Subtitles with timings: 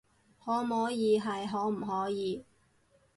[0.43, 2.43] 可摸耳係可唔可以